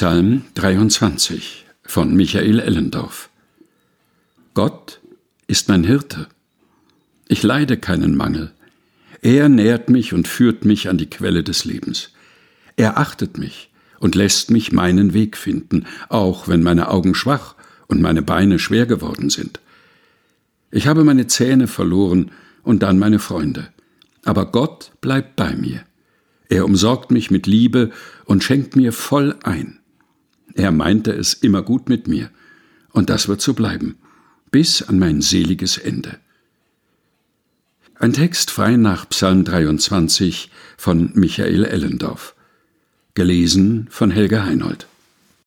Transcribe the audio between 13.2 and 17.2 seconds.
mich und lässt mich meinen Weg finden, auch wenn meine Augen